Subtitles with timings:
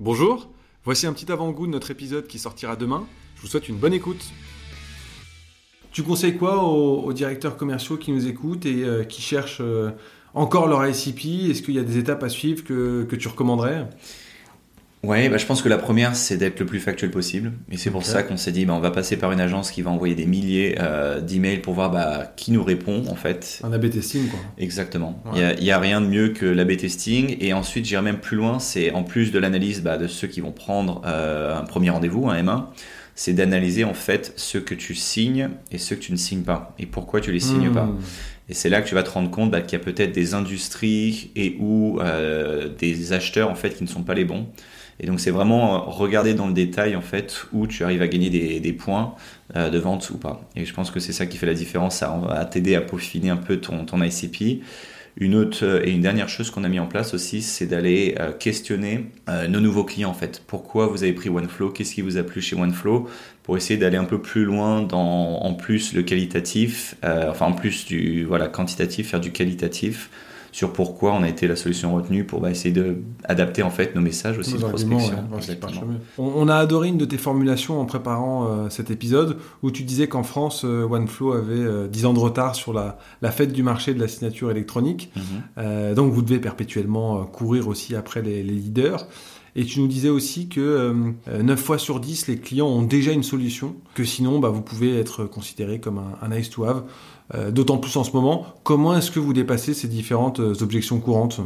[0.00, 0.50] Bonjour,
[0.84, 3.06] voici un petit avant-goût de notre épisode qui sortira demain.
[3.36, 4.24] Je vous souhaite une bonne écoute.
[5.92, 9.92] Tu conseilles quoi aux, directeurs commerciaux qui nous écoutent et euh, qui cherchent euh,
[10.34, 13.88] encore leur ICP Est-ce qu'il y a des étapes à suivre que, que tu recommanderais?
[15.04, 17.52] Ouais, bah, je pense que la première, c'est d'être le plus factuel possible.
[17.70, 19.82] Et c'est pour ça qu'on s'est dit, bah, on va passer par une agence qui
[19.82, 23.60] va envoyer des milliers euh, d'emails pour voir bah, qui nous répond, en fait.
[23.62, 24.38] Un A-B testing, quoi.
[24.58, 25.22] Exactement.
[25.34, 27.36] Il n'y a, rien de mieux que l'A-B testing.
[27.40, 30.40] Et ensuite, j'irai même plus loin, c'est en plus de l'analyse bah, de ceux qui
[30.40, 32.64] vont prendre euh, un premier rendez-vous, un M1,
[33.14, 36.74] c'est d'analyser en fait ceux que tu signes et ceux que tu ne signes pas.
[36.78, 37.84] Et pourquoi tu les signes pas.
[37.84, 37.98] Hmm.
[38.48, 40.34] Et c'est là que tu vas te rendre compte bah, qu'il y a peut-être des
[40.34, 44.46] industries et ou euh, des acheteurs en fait qui ne sont pas les bons.
[45.00, 48.08] Et donc c'est vraiment euh, regarder dans le détail en fait où tu arrives à
[48.08, 49.14] gagner des, points
[49.56, 50.48] euh, de vente ou pas.
[50.56, 53.30] Et je pense que c'est ça qui fait la différence, ça va t'aider à peaufiner
[53.30, 54.62] un peu ton, ton ICP.
[55.16, 58.16] Une autre euh, et une dernière chose qu'on a mis en place aussi, c'est d'aller
[58.38, 59.10] questionner
[59.48, 60.42] nos nouveaux clients en fait.
[60.46, 61.70] Pourquoi vous avez pris OneFlow?
[61.70, 63.08] Qu'est-ce qui vous a plu chez OneFlow?
[63.42, 67.84] Pour essayer d'aller un peu plus loin dans en plus le qualitatif, enfin en plus
[67.84, 70.10] du voilà quantitatif, faire du qualitatif
[70.54, 74.00] sur pourquoi on a été la solution retenue pour bah, essayer d'adapter en fait nos
[74.00, 75.16] messages aussi de prospection.
[76.16, 80.06] on, a adoré une de tes formulations en préparant euh, cet épisode où tu disais
[80.06, 82.98] qu'en France, euh, OneFlow avait 10 euh, ans de retard sur la,
[83.32, 85.10] fête du marché de la signature électronique.
[85.16, 85.94] Mhm.
[85.94, 89.08] donc vous devez perpétuellement courir aussi après les, leaders.
[89.56, 90.92] Et tu nous disais aussi que
[91.30, 94.98] 9 fois sur 10, les clients ont déjà une solution, que sinon, bah, vous pouvez
[94.98, 96.82] être considéré comme un, un nice to have.
[97.34, 98.46] Euh, d'autant plus en ce moment.
[98.64, 101.40] Comment est-ce que vous dépassez ces différentes euh, objections courantes?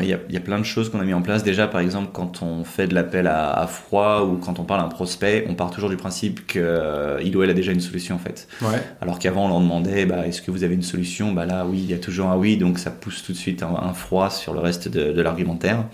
[0.00, 1.42] Il y, a plein de choses qu'on a mis en place.
[1.42, 4.84] Déjà, par exemple, quand on fait de l'appel à, froid ou quand on parle à
[4.84, 8.14] un prospect, on part toujours du principe qu'il euh, ou elle a déjà une solution
[8.14, 8.48] en fait.
[9.02, 11.32] Alors qu'avant, on leur demandait bah, est-ce que vous avez une solution?
[11.32, 13.62] Bah là, oui, il y a toujours un oui, donc ça pousse tout de suite
[13.62, 15.84] un, froid sur le reste de l'argumentaire.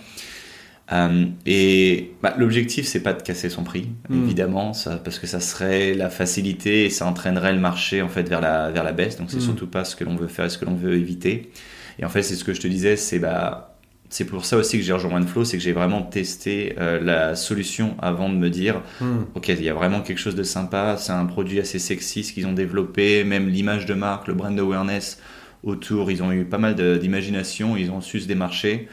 [0.91, 4.23] Euh, et bah, l'objectif, c'est pas de casser son prix, hmm.
[4.23, 8.27] évidemment, ça, parce que ça serait la facilité et ça entraînerait le marché en fait
[8.27, 9.17] vers la vers la baisse.
[9.17, 9.41] Donc c'est hmm.
[9.41, 11.51] surtout pas ce que l'on veut faire et ce que l'on veut éviter.
[11.99, 13.75] Et en fait, c'est ce que je te disais, c'est bah
[14.09, 17.35] c'est pour ça aussi que j'ai rejoint OneFlow, c'est que j'ai vraiment testé euh, la
[17.35, 19.19] solution avant de me dire, hmm.
[19.35, 22.33] ok, il y a vraiment quelque chose de sympa, c'est un produit assez sexy ce
[22.33, 25.21] qu'ils ont développé, même l'image de marque, le brand awareness
[25.61, 28.87] autour, ils ont eu pas mal d'imagination, ils ont su se démarcher.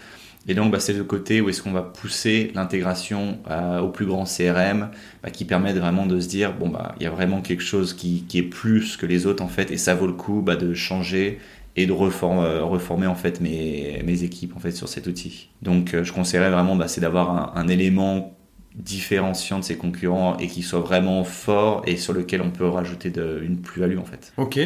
[0.49, 4.07] Et donc, bah, c'est le côté où est-ce qu'on va pousser l'intégration euh, au plus
[4.07, 4.91] grand CRM,
[5.23, 7.95] bah, qui permet vraiment de se dire, bon, bah, il y a vraiment quelque chose
[7.95, 11.41] qui, est plus que les autres, en fait, et ça vaut le coup de changer
[11.75, 15.51] et de reformer, euh, reformer en fait mes, équipes en fait sur cet outil.
[15.63, 18.35] Donc, euh, je conseillerais vraiment, c'est d'avoir un, élément
[18.75, 23.13] différenciant de ses concurrents et qui soit vraiment fort et sur lequel on peut rajouter
[23.43, 24.33] une plus-value en fait.
[24.37, 24.61] Ok.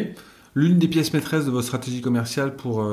[0.54, 2.84] L'une des pièces maîtresses de votre stratégie commerciale pour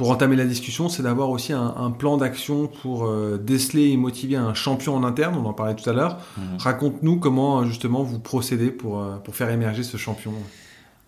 [0.00, 4.36] pour entamer la discussion, c'est d'avoir aussi un, plan d'action pour euh, déceler et motiver
[4.36, 6.16] un champion en interne, on en parlait tout à l'heure.
[6.38, 6.56] Mhm.
[6.56, 10.32] Raconte-nous comment justement vous procédez pour, euh, pour faire émerger ce champion.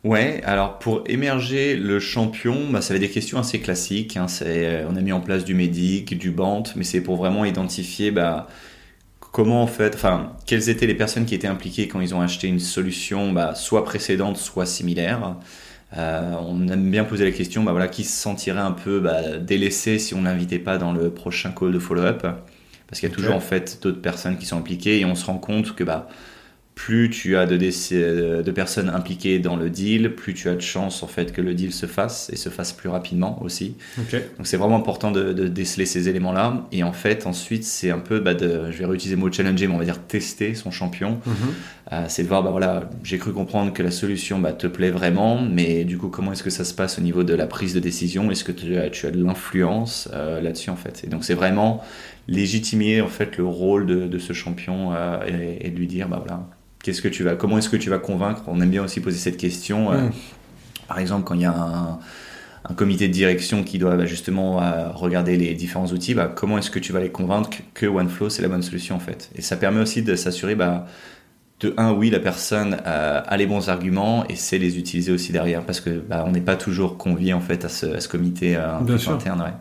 [0.04, 4.18] Ouais, alors pour émerger le champion, bah, ça va être des questions assez classiques.
[4.18, 4.26] Hein.
[4.42, 8.10] Euh, on a mis en place du médic, du bant, mais c'est pour vraiment identifier
[8.10, 8.46] bah,
[9.20, 12.46] comment en fait, enfin, quelles étaient les personnes qui étaient impliquées quand ils ont acheté
[12.46, 15.36] une solution, bah, soit précédente, soit similaire.
[15.96, 19.38] Euh, on aime bien poser la question, bah voilà, qui se sentirait un peu bah,
[19.38, 22.22] délaissé si on l'invitait pas dans le prochain call de follow-up?
[22.86, 25.24] Parce qu'il y a toujours en fait d'autres personnes qui sont impliquées et on se
[25.26, 26.08] rend compte que bah,
[26.74, 31.02] plus tu as de, de, personnes impliquées dans le deal, plus tu as de chances
[31.02, 33.76] en fait que le deal se fasse et se fasse plus rapidement aussi.
[33.98, 36.66] Donc c'est vraiment important de, déceler ces éléments-là.
[36.72, 39.66] Et en fait, ensuite, c'est un peu, bah, de, je vais réutiliser le mot challenger,
[39.66, 41.20] mais on va dire tester son champion.
[41.26, 41.34] Mhm.
[41.92, 44.90] Euh, c'est de voir, bah voilà, j'ai cru comprendre que la solution bah, te plaît
[44.90, 47.74] vraiment, mais du coup, comment est-ce que ça se passe au niveau de la prise
[47.74, 48.30] de décision?
[48.30, 51.02] Est-ce que tu as, tu as de l'influence euh, là-dessus en fait?
[51.04, 51.82] Et donc c'est vraiment
[52.32, 56.22] légitimer en fait le rôle de, ce champion euh, et, et, de lui dire, bah
[56.24, 56.48] voilà
[56.82, 58.42] Qu'est-ce que tu vas, comment est-ce que tu vas convaincre?
[58.48, 59.92] On aime bien aussi poser cette question.
[59.92, 60.12] Euh, mm.
[60.88, 64.90] par exemple, quand il y a un, comité de direction qui doit bah, justement euh,
[64.90, 68.42] regarder les différents outils, bah, comment est-ce que tu vas les convaincre que OneFlow c'est
[68.42, 69.30] la bonne solution en fait?
[69.36, 70.86] Et ça permet aussi de s'assurer bah,
[71.60, 75.30] de un, oui, la personne euh, a les bons arguments et sait les utiliser aussi
[75.30, 79.40] derrière parce que bah, on n'est pas toujours convié en fait à ce, comité interne.
[79.40, 79.52] Ouais.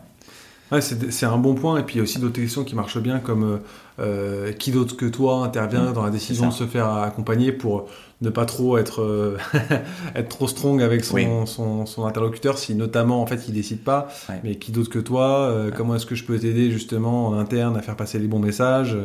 [0.72, 1.78] Ouais, c'est un bon point.
[1.78, 3.60] Et puis il y a aussi d'autres questions qui marchent bien, comme
[3.98, 7.88] euh, qui d'autre que toi intervient mmh, dans la décision de se faire accompagner pour
[8.22, 9.36] ne pas trop être, euh,
[10.14, 14.08] être trop strong avec son, son, son, interlocuteur si notamment en fait il décide pas.
[14.44, 17.76] Mais qui d'autre que toi euh, comment est-ce que je peux t'aider justement en interne
[17.76, 18.96] à faire passer les bons messages?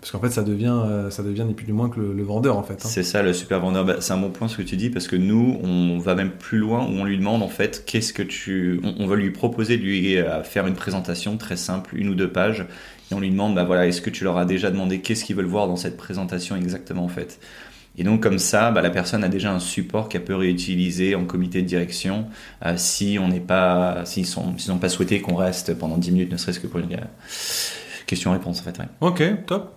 [0.00, 2.62] Parce qu'en fait ça devient ça devient ni plus ni moins que le, vendeur en
[2.62, 2.88] fait hein.
[2.88, 3.84] c'est ça le super vendeur.
[3.84, 6.30] Bah, c'est un bon point ce que tu dis parce que nous on va même
[6.30, 9.32] plus loin où on lui demande en fait qu'est-ce que tu on, on va lui
[9.32, 12.66] proposer de lui faire une présentation très simple une ou deux pages
[13.10, 15.36] et on lui demande, bah voilà, est-ce que tu leur as déjà demandé qu'est-ce qu'ils
[15.36, 17.40] veulent voir dans cette présentation exactement en fait?
[17.98, 21.24] Et donc comme ça, bah, la personne a déjà un support qu'elle peut réutiliser en
[21.24, 22.26] comité de direction
[22.64, 26.32] euh, si on n'est pas, s'ils sont, n'ont pas souhaité qu'on reste pendant 10 minutes,
[26.32, 26.88] ne serait-ce que pour une
[28.06, 28.80] question-réponse en fait.
[29.00, 29.74] Ok, top.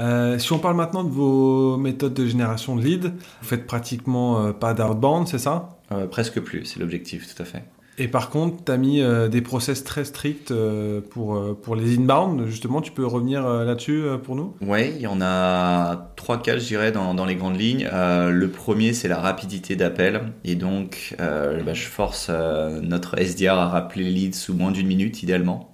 [0.00, 4.46] Euh, si on parle maintenant de vos méthodes de génération de leads, vous faites pratiquement
[4.46, 5.68] euh, pas d'outbound, c'est ça?
[6.10, 7.62] Presque plus, c'est l'objectif, tout à fait.
[7.96, 11.76] Et par contre, tu as mis euh, des process très stricts euh, pour, euh, pour
[11.76, 12.46] les inbound.
[12.46, 14.54] Justement, tu peux revenir là-dessus pour nous?
[14.60, 17.88] Oui, il y en a trois cas, je dirais, dans, dans les grandes lignes.
[17.92, 20.32] le premier, c'est la rapidité d'appel.
[20.44, 22.30] Et donc, bah, je force
[22.82, 25.70] notre SDR à rappeler les leads sous moins d'une minute, idéalement.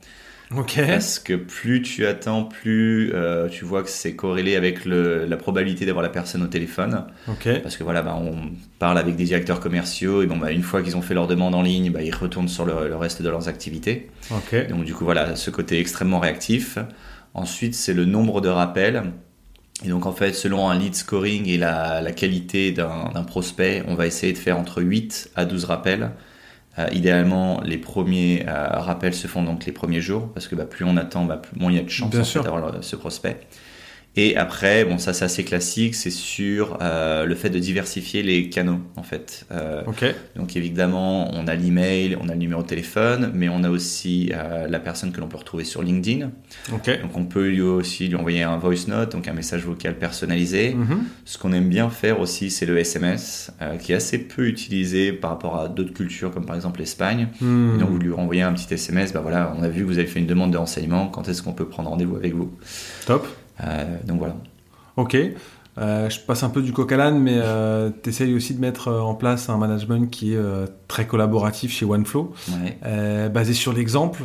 [0.87, 5.37] Parce que plus tu attends, plus euh, tu vois que c'est corrélé avec le, la
[5.37, 7.05] probabilité d'avoir la personne au téléphone.
[7.63, 8.51] Parce que voilà, bah, on
[8.81, 11.55] parle avec des directeurs commerciaux et bon, bah, une fois qu'ils ont fait leur demande
[11.55, 14.11] en ligne, bah, ils retournent sur le, le reste de leurs activités.
[14.69, 16.79] Donc du coup, voilà, ce côté extrêmement réactif.
[17.35, 19.05] Ensuite, c'est le nombre de rappels.
[19.85, 23.95] Et donc en fait, selon un lead scoring et la, la qualité d'un prospect, on
[23.95, 26.11] va essayer de faire entre 8 à 12 rappels
[26.79, 30.65] euh, idéalement, les premiers euh, rappels se font donc les premiers jours, parce que bah,
[30.65, 33.41] plus on attend, bah, moins il y a de chances d'avoir ce prospect.
[34.17, 38.49] Et après, bon, ça c'est assez classique, c'est sur euh, le fait de diversifier les
[38.49, 39.47] canaux en fait.
[39.53, 39.83] Euh,
[40.35, 44.33] Donc évidemment, on a l'email, on a le numéro de téléphone, mais on a aussi
[44.35, 46.33] euh, la personne que l'on peut retrouver sur LinkedIn.
[47.03, 50.75] Donc on peut lui aussi lui envoyer un voice note, donc un message vocal personnalisé.
[50.75, 51.05] Mhm.
[51.25, 55.31] Ce qu'on aime bien faire aussi, c'est le SMS, qui est assez peu utilisé par
[55.31, 57.29] rapport à d'autres cultures comme par exemple l'Espagne.
[57.41, 57.79] Mhm.
[57.79, 60.09] Donc vous lui renvoyez un petit SMS, bah voilà, on a vu que vous avez
[60.09, 62.51] fait une demande de renseignement, quand est-ce qu'on peut prendre rendez-vous avec vous?
[63.07, 63.27] Top.
[63.65, 64.37] Euh, donc voilà.
[64.97, 65.17] Ok.
[65.79, 68.61] Euh, je passe un peu du coq à l'âne, mais euh, tu essayes aussi de
[68.61, 70.41] mettre en place un management qui est
[70.89, 72.35] très collaboratif chez OneFlow,
[73.33, 74.23] basé sur l'exemple.